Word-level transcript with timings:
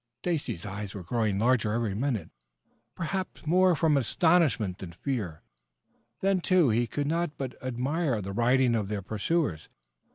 Stacy's 0.23 0.65
eyes 0.65 0.95
were 0.95 1.03
growing 1.03 1.37
larger 1.37 1.73
every 1.73 1.93
minute, 1.93 2.31
perhaps 2.95 3.45
more 3.45 3.75
from 3.75 3.95
astonishment 3.95 4.79
than 4.79 4.93
from 4.93 5.01
fear. 5.03 5.43
Then, 6.21 6.41
too, 6.41 6.69
he 6.71 6.87
could 6.87 7.05
not 7.05 7.37
but 7.37 7.53
admire 7.61 8.19
the 8.19 8.33
riding 8.33 8.73
of 8.73 8.87
their 8.87 9.03
pursuers. 9.03 9.69